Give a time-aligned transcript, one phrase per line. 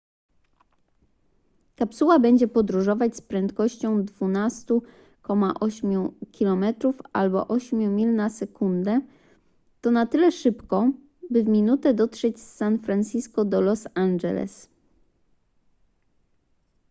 [1.75, 6.65] kapsuła będzie podróżować z prędkością 12,8 km
[7.13, 9.01] albo 8 mil na sekundę
[9.81, 10.91] to na tyle szybko
[11.29, 14.69] by w minutę dotrzeć z san francisco do los angeles